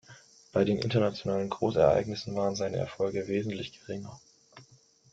[0.51, 4.19] Bei den internationalen Großereignissen waren seine Erfolge wesentlich geringer.